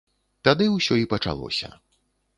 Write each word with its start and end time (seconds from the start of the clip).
Тады 0.47 0.69
ўсё 0.77 0.97
і 1.03 1.05
пачалося. 1.13 1.73